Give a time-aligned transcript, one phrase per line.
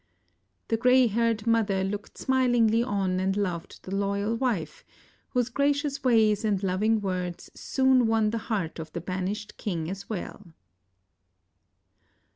[0.69, 4.83] The gray haired mother looked smilingly on and loved the loyal wife,
[5.29, 10.09] whose gracious ways and loving words soon won the heart of the banished king as
[10.09, 10.47] well.